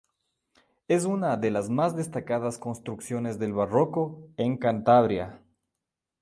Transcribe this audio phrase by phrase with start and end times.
[0.87, 5.43] Es una de las más destacadas construcciones del barroco en Cantabria.